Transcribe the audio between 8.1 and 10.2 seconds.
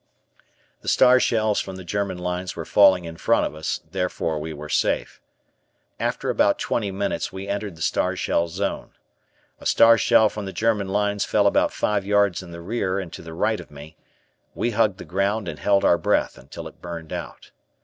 shell zone. A star